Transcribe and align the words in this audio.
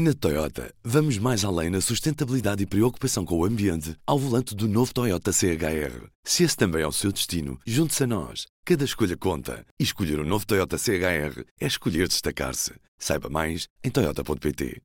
Na 0.00 0.14
Toyota, 0.14 0.72
vamos 0.84 1.18
mais 1.18 1.44
além 1.44 1.70
na 1.70 1.80
sustentabilidade 1.80 2.62
e 2.62 2.66
preocupação 2.66 3.24
com 3.24 3.36
o 3.36 3.44
ambiente 3.44 3.96
ao 4.06 4.16
volante 4.16 4.54
do 4.54 4.68
novo 4.68 4.94
Toyota 4.94 5.32
CHR. 5.32 6.06
Se 6.22 6.44
esse 6.44 6.56
também 6.56 6.82
é 6.82 6.86
o 6.86 6.92
seu 6.92 7.10
destino, 7.10 7.58
junte-se 7.66 8.04
a 8.04 8.06
nós. 8.06 8.46
Cada 8.64 8.84
escolha 8.84 9.16
conta. 9.16 9.66
E 9.76 9.82
escolher 9.82 10.20
o 10.20 10.22
um 10.22 10.24
novo 10.24 10.46
Toyota 10.46 10.78
CHR 10.78 11.42
é 11.60 11.66
escolher 11.66 12.06
destacar-se. 12.06 12.74
Saiba 12.96 13.28
mais 13.28 13.66
em 13.82 13.90
Toyota.pt. 13.90 14.80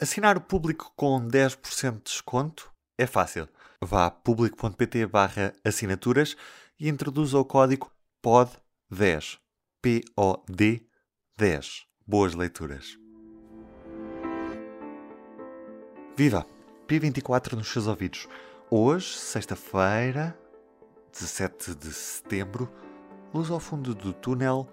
Assinar 0.00 0.36
o 0.36 0.42
público 0.42 0.92
com 0.94 1.20
10% 1.26 1.96
de 1.96 2.02
desconto 2.04 2.70
é 2.96 3.08
fácil. 3.08 3.48
Vá 3.80 4.06
a 4.06 4.10
público.pt 4.12 5.06
barra 5.06 5.52
assinaturas 5.64 6.36
e 6.78 6.88
introduza 6.88 7.36
o 7.36 7.44
código 7.44 7.90
POD10. 8.24 9.38
P-O-D 9.82 10.86
10. 11.36 11.82
Boas 12.06 12.34
leituras. 12.36 13.03
Viva! 16.16 16.46
P24 16.86 17.54
nos 17.54 17.66
seus 17.66 17.88
ouvidos. 17.88 18.28
Hoje, 18.70 19.16
sexta-feira, 19.16 20.38
17 21.10 21.74
de 21.74 21.92
setembro, 21.92 22.70
luz 23.34 23.50
ao 23.50 23.58
fundo 23.58 23.96
do 23.96 24.12
túnel 24.12 24.68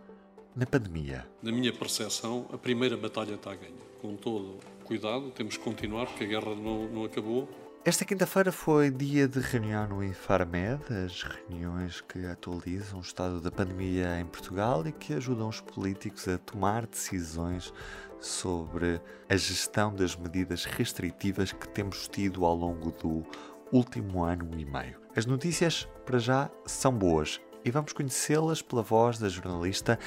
na 0.56 0.68
pandemia. 0.68 1.28
Na 1.42 1.52
minha 1.52 1.74
percepção, 1.74 2.46
a 2.54 2.60
primeira 2.60 2.96
batalha 2.96 3.34
está 3.34 3.54
a 3.54 3.56
ganha. 3.56 3.74
Com 4.04 4.16
todo 4.16 4.60
cuidado, 4.84 5.32
temos 5.32 5.58
que 5.58 5.64
continuar 5.64 6.06
porque 6.06 6.26
a 6.26 6.28
guerra 6.28 6.54
não, 6.54 6.88
não 6.88 7.06
acabou. 7.06 7.50
Esta 7.84 8.06
quinta-feira 8.06 8.52
foi 8.52 8.92
dia 8.92 9.28
de 9.28 9.40
reunião 9.40 9.88
no 9.88 10.04
Infarmed, 10.04 10.84
as 11.04 11.24
reuniões 11.24 12.00
que 12.00 12.28
atualizam 12.28 13.00
o 13.00 13.02
estado 13.02 13.42
da 13.42 13.50
pandemia 13.50 14.20
em 14.20 14.26
Portugal 14.26 14.86
e 14.86 14.92
que 14.92 15.16
ajudam 15.16 15.50
os 15.50 15.62
políticos 15.62 16.28
a 16.28 16.38
tomar 16.38 16.86
decisões 16.86 17.74
sobre 18.20 19.02
a 19.28 19.36
gestão 19.36 19.96
das 19.96 20.16
medidas 20.16 20.64
restritivas 20.64 21.52
que 21.54 21.68
temos 21.70 22.08
tido 22.08 22.46
ao 22.46 22.54
longo 22.54 22.92
do 22.92 23.26
último 23.72 24.24
ano 24.24 24.52
e 24.56 24.64
meio. 24.64 25.02
As 25.16 25.26
notícias, 25.26 25.90
para 26.06 26.20
já, 26.20 26.52
são 26.68 26.94
boas 26.94 27.42
e 27.66 27.72
vamos 27.72 27.94
conhecê-las 27.94 28.62
pela 28.62 28.84
voz 28.84 29.18
da 29.18 29.28
jornalista 29.28 29.98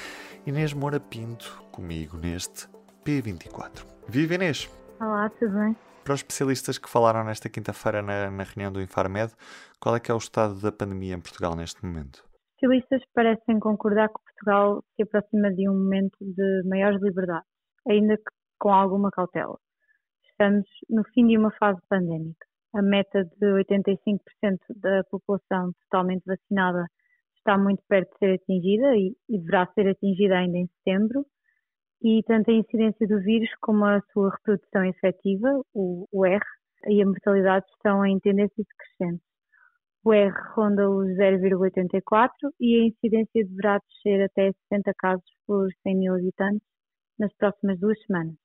Inês 0.47 0.73
Moura 0.73 1.01
Pinto, 1.01 1.61
comigo 1.73 2.17
neste 2.17 2.69
P24. 3.05 3.85
Viva 4.07 4.35
Inês! 4.35 4.71
Olá, 5.01 5.29
tudo 5.29 5.59
bem? 5.59 5.77
Para 6.05 6.15
os 6.15 6.21
especialistas 6.21 6.77
que 6.77 6.89
falaram 6.89 7.25
nesta 7.25 7.49
quinta-feira 7.49 8.03
na, 8.03 8.31
na 8.31 8.45
reunião 8.45 8.71
do 8.71 8.83
Infarmed, 8.83 9.33
qual 9.81 9.97
é 9.97 10.01
que 10.01 10.11
é 10.11 10.15
o 10.15 10.19
estado 10.19 10.61
da 10.61 10.71
pandemia 10.71 11.15
em 11.15 11.21
Portugal 11.21 11.57
neste 11.57 11.85
momento? 11.85 12.23
Especialistas 12.55 13.03
parecem 13.15 13.59
concordar 13.59 14.09
que 14.09 14.23
Portugal 14.23 14.85
se 14.95 15.03
aproxima 15.03 15.51
de 15.53 15.69
um 15.69 15.73
momento 15.73 16.17
de 16.21 16.63
maiores 16.69 17.01
liberdades 17.01 17.55
ainda 17.89 18.17
que 18.17 18.35
com 18.59 18.73
alguma 18.73 19.11
cautela. 19.11 19.59
Estamos 20.31 20.67
no 20.89 21.05
fim 21.13 21.27
de 21.27 21.39
uma 21.39 21.51
fase 21.53 21.81
pandémica. 21.89 22.47
A 22.75 22.83
meta 22.83 23.25
de 23.25 23.47
85% 23.65 24.59
da 24.77 25.05
população 25.05 25.73
totalmente 25.83 26.25
vacinada 26.27 26.87
está 27.37 27.57
muito 27.57 27.83
perto 27.89 28.11
de 28.13 28.19
ser 28.19 28.35
atingida 28.35 28.97
e, 28.97 29.15
e 29.29 29.39
deverá 29.39 29.67
ser 29.75 29.89
atingida 29.89 30.39
ainda 30.39 30.59
em 30.59 30.67
setembro. 30.79 31.25
E 32.07 32.23
tanto 32.25 32.51
a 32.51 32.55
incidência 32.55 33.09
do 33.09 33.19
vírus 33.21 33.49
como 33.63 33.83
a 33.87 33.99
sua 34.13 34.29
reprodução 34.29 34.85
efetiva, 34.85 35.49
o, 35.73 36.07
o 36.13 36.27
R, 36.27 36.45
e 36.87 37.01
a 37.03 37.07
mortalidade 37.07 37.65
estão 37.71 38.05
em 38.05 38.21
tendência 38.21 38.63
decrescente. 38.63 39.25
O 40.05 40.13
R 40.13 40.31
ronda 40.55 40.91
os 40.91 41.09
0,84 41.17 42.29
e 42.61 42.77
a 42.77 42.87
incidência 42.89 43.47
deverá 43.47 43.79
descer 43.79 44.23
até 44.23 44.53
60 44.69 44.93
casos 44.99 45.25
por 45.47 45.67
100 45.83 45.97
mil 45.97 46.15
habitantes 46.15 46.69
nas 47.19 47.33
próximas 47.39 47.81
duas 47.81 47.99
semanas. 48.03 48.37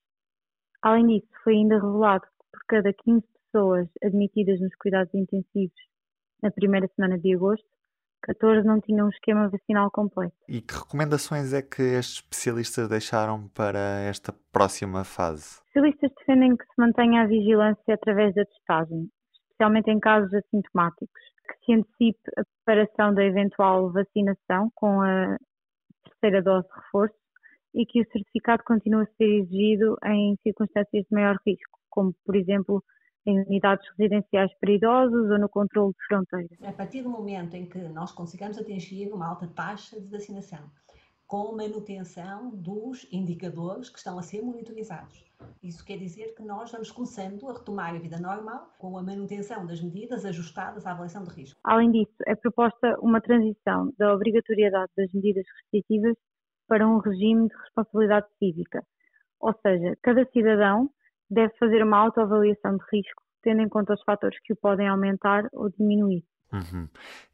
Além 0.82 1.08
disso, 1.08 1.28
foi 1.44 1.56
ainda 1.56 1.76
revelado 1.76 2.22
que 2.22 2.46
por 2.54 2.62
cada 2.66 2.94
15 2.94 3.28
pessoas 3.44 3.90
admitidas 4.02 4.62
nos 4.62 4.74
cuidados 4.76 5.14
intensivos 5.14 5.76
na 6.42 6.50
primeira 6.50 6.88
semana 6.96 7.20
de 7.20 7.36
agosto, 7.36 7.68
14 8.22 8.66
não 8.66 8.80
tinham 8.82 9.08
um 9.08 9.10
esquema 9.10 9.50
vacinal 9.50 9.90
completo. 9.92 10.36
E 10.48 10.62
que 10.62 10.74
recomendações 10.74 11.54
é 11.54 11.62
que 11.62 11.82
estes 11.82 12.16
especialistas 12.16 12.90
deixaram 12.90 13.48
para 13.50 14.02
esta 14.02 14.34
próxima 14.52 15.04
fase? 15.04 15.62
Especialistas 15.68 16.12
defendem 16.20 16.56
que 16.56 16.66
se 16.66 16.74
mantenha 16.78 17.22
a 17.22 17.28
vigilância 17.28 17.94
através 17.94 18.34
da 18.36 18.46
testagem, 18.46 19.10
especialmente 19.44 19.90
em 19.90 20.00
casos 20.00 20.34
assintomáticos, 20.34 21.22
que 21.48 21.66
se 21.66 21.74
antecipe 21.74 22.32
a 22.38 22.44
preparação 22.66 23.14
da 23.14 23.24
eventual 23.24 23.92
vacinação 23.92 24.70
com 24.76 25.02
a 25.02 25.38
terceira 26.06 26.42
dose 26.42 26.68
de 26.68 26.76
reforço 26.76 27.16
e 27.74 27.86
que 27.86 28.02
o 28.02 28.12
certificado 28.12 28.64
continua 28.64 29.04
a 29.04 29.16
ser 29.18 29.26
exigido 29.26 29.98
em 30.06 30.36
circunstâncias 30.44 31.06
de 31.06 31.14
maior 31.16 31.38
risco, 31.46 31.80
como, 31.90 32.14
por 32.26 32.36
exemplo, 32.36 32.84
em 33.26 33.42
unidades 33.42 33.88
residenciais 33.98 34.52
para 34.60 34.72
idosos 34.72 35.30
ou 35.30 35.40
no 35.40 35.50
controle 35.50 35.94
de 35.94 36.06
fronteiras. 36.08 36.58
A 36.64 36.72
partir 36.72 37.02
do 37.02 37.10
momento 37.10 37.56
em 37.56 37.66
que 37.66 37.80
nós 37.80 38.12
consigamos 38.12 38.58
atingir 38.58 39.12
uma 39.12 39.28
alta 39.28 39.48
taxa 39.48 40.00
de 40.00 40.08
vacinação, 40.08 40.70
com 41.28 41.56
manutenção 41.56 42.50
dos 42.56 43.08
indicadores 43.12 43.88
que 43.90 44.00
estão 44.00 44.18
a 44.18 44.24
ser 44.24 44.42
monitorizados. 44.42 45.30
Isso 45.62 45.86
quer 45.86 45.98
dizer 45.98 46.34
que 46.36 46.42
nós 46.44 46.72
vamos 46.72 46.92
começando 46.92 47.48
a 47.48 47.54
retomar 47.54 47.94
a 47.94 48.00
vida 48.00 48.20
normal 48.20 48.74
com 48.80 48.98
a 48.98 49.04
manutenção 49.04 49.66
das 49.66 49.80
medidas 49.80 50.26
ajustadas 50.26 50.88
à 50.88 50.92
avaliação 50.92 51.24
de 51.24 51.30
risco. 51.30 51.60
Além 51.64 51.92
disso, 51.92 52.16
é 52.26 52.36
proposta 52.36 52.98
uma 53.00 53.22
transição 53.22 53.94
da 53.98 54.14
obrigatoriedade 54.14 54.92
das 54.98 55.14
medidas 55.14 55.46
restritivas 55.62 56.18
para 56.68 56.88
um 56.88 56.98
regime 56.98 57.48
de 57.48 57.56
responsabilidade 57.56 58.28
cívica. 58.40 58.84
Ou 59.40 59.54
seja, 59.62 59.96
cada 60.02 60.26
cidadão 60.32 60.90
deve 61.30 61.54
fazer 61.58 61.84
uma 61.84 61.98
autoavaliação 61.98 62.78
de 62.78 62.84
risco, 62.92 63.24
tendo 63.42 63.62
em 63.62 63.70
conta 63.70 63.94
os 63.94 64.04
fatores 64.04 64.38
que 64.44 64.54
o 64.54 64.56
podem 64.56 64.88
aumentar 64.88 65.48
ou 65.54 65.70
diminuir. 65.70 66.24
Uhum. 66.52 66.88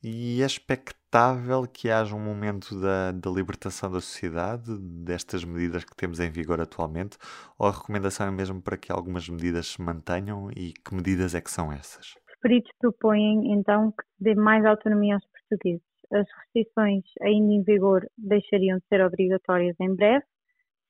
E 0.03 0.41
é 0.41 0.45
expectável 0.45 1.63
que 1.71 1.89
haja 1.89 2.13
um 2.13 2.19
momento 2.19 2.77
da, 2.79 3.13
da, 3.13 3.29
libertação 3.31 3.89
da 3.89 4.01
sociedade 4.01 4.77
destas 4.77 5.45
medidas 5.45 5.85
que 5.85 5.95
temos 5.95 6.19
em 6.19 6.29
vigor 6.29 6.59
atualmente? 6.59 7.17
Ou 7.57 7.67
a 7.67 7.71
recomendação 7.71 8.27
é 8.27 8.31
mesmo 8.31 8.61
para 8.61 8.75
que 8.75 8.91
algumas 8.91 9.29
medidas 9.29 9.67
se 9.67 9.81
mantenham 9.81 10.49
e 10.51 10.73
que 10.73 10.93
medidas 10.93 11.33
é 11.33 11.39
que 11.39 11.49
são 11.49 11.71
essas? 11.71 12.07
Os 12.27 12.39
peritos 12.41 12.71
propõem 12.77 13.53
então 13.53 13.91
que 13.91 14.03
se 14.03 14.23
dê 14.23 14.35
mais 14.35 14.65
autonomia 14.65 15.15
aos 15.15 15.25
portugueses 15.27 15.95
as 16.11 16.27
restrições 16.53 17.03
ainda 17.21 17.53
em 17.53 17.63
vigor 17.63 18.07
deixariam 18.17 18.77
de 18.77 18.85
ser 18.87 19.01
obrigatórias 19.01 19.75
em 19.79 19.95
breve, 19.95 20.25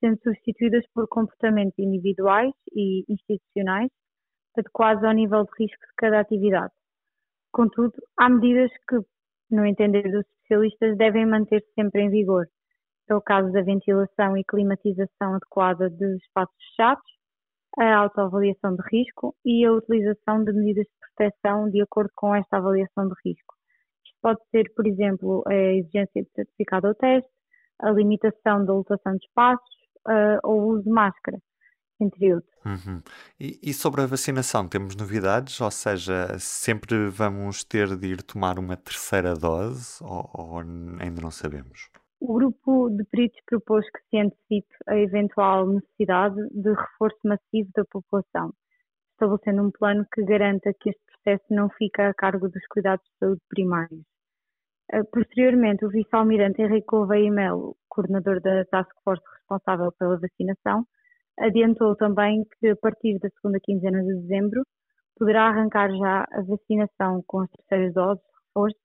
sendo 0.06 0.20
substituídas 0.22 0.86
por 0.94 1.08
comportamentos 1.08 1.78
individuais 1.80 2.54
e 2.74 3.04
institucionais 3.10 3.90
adequados 4.56 5.04
ao 5.04 5.14
nível 5.14 5.44
de 5.44 5.64
risco 5.64 5.82
de 5.82 5.94
cada 5.98 6.20
atividade. 6.20 6.72
Contudo, 7.52 7.94
há 8.18 8.30
medidas 8.30 8.72
que, 8.88 9.00
no 9.50 9.66
entender 9.66 10.04
dos 10.04 10.26
especialistas, 10.26 10.98
devem 10.98 11.26
manter-se 11.26 11.68
sempre 11.74 12.04
em 12.04 12.10
vigor. 12.10 12.46
É 13.10 13.16
o 13.16 13.22
caso 13.22 13.52
da 13.52 13.62
ventilação 13.62 14.38
e 14.38 14.44
climatização 14.44 15.36
adequada 15.36 15.90
de 15.90 16.18
espaços 16.18 16.56
fechados, 16.70 17.04
a 17.78 17.96
autoavaliação 17.98 18.76
de 18.76 18.84
risco 18.92 19.36
e 19.44 19.66
a 19.66 19.74
utilização 19.74 20.44
de 20.44 20.54
medidas 20.54 20.86
de 20.86 20.94
proteção 21.00 21.70
de 21.70 21.82
acordo 21.82 22.12
com 22.16 22.34
esta 22.34 22.58
avaliação 22.58 23.08
de 23.08 23.16
risco. 23.26 23.54
Pode 24.22 24.40
ser, 24.50 24.72
por 24.76 24.88
exemplo, 24.88 25.44
a 25.48 25.54
exigência 25.54 26.24
de 26.24 26.30
certificado 26.32 26.88
ou 26.88 26.96
teste, 26.96 27.30
a 27.80 27.92
limitação 27.92 28.66
da 28.66 28.74
lotação 28.74 29.14
de 29.14 29.26
espaços 29.26 29.75
uh, 30.08 30.40
ou 30.44 30.62
o 30.62 30.68
uso 30.74 30.84
de 30.84 30.90
máscara, 30.90 31.40
entre 32.00 32.34
outros. 32.34 32.54
Uhum. 32.66 33.02
E, 33.40 33.60
e, 33.64 33.74
sobre 33.74 34.02
a 34.02 34.08
vacinação, 34.08 34.68
temos 34.68 34.96
novidades? 34.96 35.60
Ou 35.62 35.72
seja, 35.72 36.38
sempre 36.40 37.10
vamos 37.10 37.64
ter 37.64 37.96
de 37.96 38.08
ir 38.08 38.24
tomar 38.24 38.58
uma 38.58 38.76
terceira 38.76 39.36
dose 39.36 40.04
ou, 40.04 40.30
ou 40.34 40.60
ainda 41.00 41.22
não 41.22 41.32
sabemos? 41.32 41.90
O 42.20 42.34
grupo 42.34 42.90
de 42.90 43.04
peritos 43.06 43.40
propôs 43.46 43.86
que 43.92 44.00
se 44.10 44.18
antecipe 44.18 44.76
a 44.88 44.98
eventual 44.98 45.68
necessidade 45.68 46.36
de 46.52 46.70
reforço 46.70 47.20
massivo 47.24 47.70
da 47.76 47.86
população, 47.86 48.52
estabelecendo 49.12 49.62
um 49.62 49.72
plano 49.72 50.06
que 50.12 50.24
garanta 50.24 50.74
que 50.80 50.90
este 50.90 51.02
processo 51.06 51.46
não 51.52 51.70
fica 51.70 52.10
a 52.10 52.14
cargo 52.14 52.50
dos 52.50 52.66
cuidados 52.68 53.06
de 53.06 53.18
saúde 53.20 53.42
primários. 53.50 54.15
Eh, 54.92 55.04
posteriormente, 55.12 55.86
o 55.86 55.90
vice-almirante 55.90 56.62
Henrique 56.62 56.88
Gouveia 56.88 57.32
Melo, 57.32 57.76
coordenador 57.90 58.40
da 58.42 58.66
Task 58.66 58.92
Force 59.04 59.24
responsável 59.38 59.92
pela 59.94 60.20
vacinação, 60.20 60.86
adiantou 61.40 61.96
também 61.96 62.46
que 62.60 62.70
a 62.70 62.76
partir 62.76 63.18
da 63.20 63.30
segunda 63.30 63.60
quinzena 63.60 64.04
de 64.04 64.22
dezembro 64.22 64.64
poderá 65.18 65.48
arrancar 65.48 65.90
já 65.92 66.26
a 66.32 66.42
vacinação 66.42 67.24
com 67.26 67.42
as 67.42 67.50
terceiras 67.52 67.94
doses 67.94 68.24
de 68.24 68.32
reforço 68.48 68.80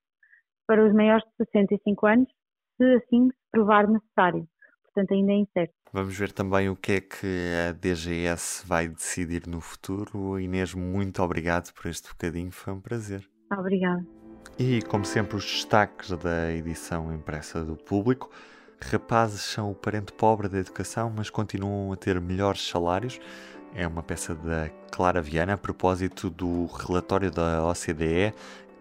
para 0.66 0.86
os 0.86 0.92
maiores 0.94 1.24
de 1.24 1.44
65 1.44 2.06
anos, 2.06 2.28
se 2.76 2.84
assim 2.94 3.28
se 3.28 3.50
provar 3.50 3.88
necessário. 3.88 4.48
Portanto, 4.84 5.12
ainda 5.12 5.32
é 5.32 5.36
incerto. 5.36 5.74
Vamos 5.92 6.16
ver 6.16 6.32
também 6.32 6.68
o 6.68 6.76
que 6.76 6.92
é 6.92 7.00
que 7.00 7.52
a 7.68 7.72
DGS 7.72 8.66
vai 8.66 8.88
decidir 8.88 9.46
no 9.46 9.60
futuro. 9.60 10.38
Inês, 10.38 10.74
muito 10.74 11.22
obrigado 11.22 11.72
por 11.74 11.88
este 11.88 12.08
bocadinho, 12.08 12.50
foi 12.50 12.72
um 12.72 12.80
prazer. 12.80 13.28
Obrigada. 13.52 14.19
E, 14.62 14.82
como 14.82 15.06
sempre, 15.06 15.38
os 15.38 15.44
destaques 15.44 16.10
da 16.18 16.52
edição 16.52 17.10
impressa 17.14 17.64
do 17.64 17.76
público. 17.76 18.30
Rapazes 18.78 19.40
são 19.40 19.70
o 19.70 19.74
parente 19.74 20.12
pobre 20.12 20.50
da 20.50 20.58
educação, 20.58 21.10
mas 21.16 21.30
continuam 21.30 21.90
a 21.94 21.96
ter 21.96 22.20
melhores 22.20 22.68
salários. 22.68 23.18
é 23.74 23.86
uma 23.86 24.02
peça 24.02 24.34
da 24.34 24.68
Clara 24.90 25.22
Viana 25.22 25.54
a 25.54 25.56
propósito 25.56 26.28
do 26.28 26.66
relatório 26.66 27.30
da 27.30 27.64
OCDE 27.64 28.34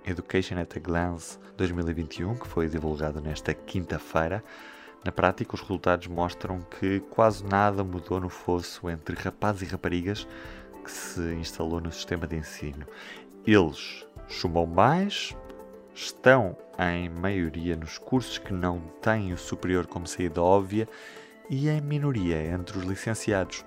Education 0.05 0.59
at 0.59 0.75
a 0.75 0.79
Glance 0.81 1.39
2021, 1.55 2.35
que 2.35 2.45
foi 2.45 2.67
divulgado 2.67 3.21
nesta 3.21 3.53
quinta-feira. 3.53 4.43
Na 5.05 5.13
prática, 5.13 5.55
os 5.55 5.61
resultados 5.61 6.07
mostram 6.07 6.59
que 6.77 6.99
quase 7.09 7.45
nada 7.45 7.85
mudou 7.85 8.19
no 8.19 8.27
fosso 8.27 8.89
entre 8.89 9.15
rapazes 9.15 9.61
e 9.61 9.71
raparigas 9.71 10.27
que 10.83 10.91
se 10.91 11.21
instalou 11.35 11.79
no 11.79 11.89
sistema 11.89 12.27
de 12.27 12.35
ensino. 12.35 12.85
Eles 13.47 14.05
chumbam 14.27 14.65
mais, 14.65 15.33
estão 15.99 16.55
em 16.77 17.09
maioria 17.09 17.75
nos 17.75 17.97
cursos 17.97 18.37
que 18.37 18.53
não 18.53 18.79
têm 19.01 19.33
o 19.33 19.37
superior 19.37 19.85
como 19.85 20.07
saída 20.07 20.41
óbvia 20.41 20.87
e 21.49 21.67
em 21.67 21.81
minoria 21.81 22.41
entre 22.53 22.77
os 22.77 22.85
licenciados. 22.85 23.65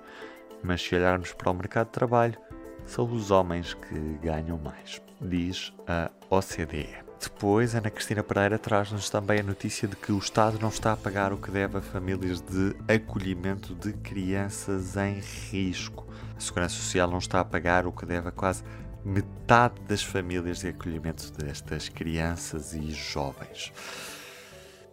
Mas 0.63 0.81
se 0.81 0.95
olharmos 0.95 1.33
para 1.33 1.51
o 1.51 1.53
mercado 1.53 1.87
de 1.87 1.93
trabalho, 1.93 2.37
são 2.85 3.05
os 3.11 3.29
homens 3.29 3.73
que 3.73 4.17
ganham 4.21 4.57
mais, 4.57 5.01
diz 5.21 5.73
a 5.87 6.09
OCDE. 6.29 7.03
Depois, 7.21 7.73
Ana 7.73 7.89
Cristina 7.89 8.21
Pereira 8.21 8.59
traz-nos 8.59 9.09
também 9.09 9.39
a 9.39 9.43
notícia 9.43 9.87
de 9.87 9.95
que 9.95 10.11
o 10.11 10.17
Estado 10.17 10.59
não 10.59 10.67
está 10.67 10.91
a 10.91 10.97
pagar 10.97 11.31
o 11.31 11.37
que 11.37 11.51
deve 11.51 11.77
a 11.77 11.81
famílias 11.81 12.41
de 12.41 12.75
acolhimento 12.93 13.73
de 13.75 13.93
crianças 13.93 14.97
em 14.97 15.19
risco. 15.49 16.05
A 16.35 16.39
Segurança 16.39 16.75
Social 16.75 17.09
não 17.09 17.19
está 17.19 17.39
a 17.39 17.45
pagar 17.45 17.87
o 17.87 17.93
que 17.93 18.05
deve 18.05 18.27
a 18.27 18.31
quase 18.31 18.63
metade 19.03 19.81
das 19.87 20.01
famílias 20.01 20.59
de 20.59 20.69
acolhimento 20.69 21.31
destas 21.33 21.89
crianças 21.89 22.73
e 22.73 22.91
jovens. 22.91 23.71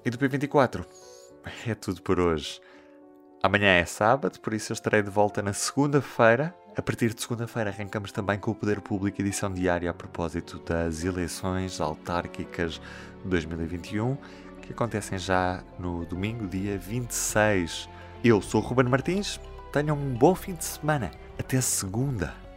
E 0.04 0.10
do 0.10 0.18
P24 0.18 0.84
é 1.66 1.74
tudo 1.74 2.02
por 2.02 2.18
hoje. 2.18 2.60
Amanhã 3.42 3.68
é 3.68 3.84
sábado, 3.86 4.38
por 4.40 4.52
isso 4.52 4.72
eu 4.72 4.74
estarei 4.74 5.02
de 5.02 5.10
volta 5.10 5.40
na 5.40 5.52
segunda-feira. 5.52 6.54
A 6.76 6.82
partir 6.82 7.14
de 7.14 7.22
segunda-feira 7.22 7.70
arrancamos 7.70 8.12
também 8.12 8.38
com 8.38 8.50
o 8.50 8.54
Poder 8.54 8.80
Público 8.80 9.20
edição 9.20 9.52
diária 9.52 9.90
a 9.90 9.94
propósito 9.94 10.58
das 10.58 11.04
eleições 11.04 11.80
autárquicas 11.80 12.80
de 13.22 13.28
2021, 13.28 14.16
que 14.60 14.72
acontecem 14.72 15.18
já 15.18 15.64
no 15.78 16.04
domingo, 16.04 16.46
dia 16.46 16.78
26. 16.78 17.88
Eu 18.22 18.42
sou 18.42 18.62
o 18.62 18.64
Ruben 18.64 18.86
Martins, 18.86 19.40
tenham 19.72 19.96
um 19.96 20.12
bom 20.12 20.34
fim 20.34 20.54
de 20.54 20.64
semana. 20.64 21.10
Até 21.38 21.60
segunda. 21.60 22.49